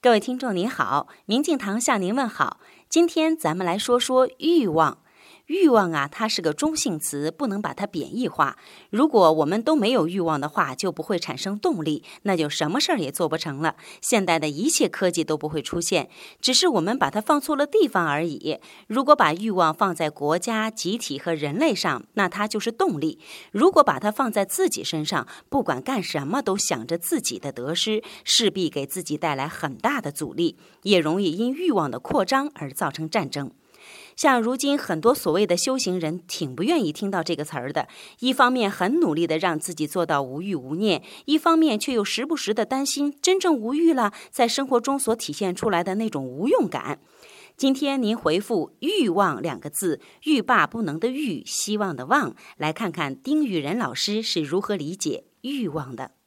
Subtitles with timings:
[0.00, 2.60] 各位听众您好，明镜堂向您问好。
[2.88, 4.98] 今天咱们来说说欲望。
[5.48, 8.58] 欲望啊，它是个中性词，不能把它贬义化。
[8.90, 13.76] 如果我们都没有欲望的话，就不会产生动力，那就什么事儿也做不成了。
[14.02, 16.10] 现代的一切科技都不会出现，
[16.42, 18.58] 只是我们把它放错了地方而已。
[18.88, 23.18] 如果把欲望放在国家、集体和人类上，那它就是动力；
[23.50, 33.50] 如果把它放在自己身上，不管干什么都想着自己的得失，势必给自己带来很大的阻力，也容易因欲望的扩张而造成战争。
[34.16, 37.88] 像如今很多所谓的修行人，挺不愿意听到这个词儿的。
[38.20, 47.00] 一方面很努力的让自己做到无欲无念，一方面却又时不时的担心真正无欲了，在生活中所体现出来的那种无用感。
[47.56, 56.17] 今天您回复“欲望”两个字，欲罢不能的欲，希望的望，来看看丁雨仁老师是如何理解欲望的。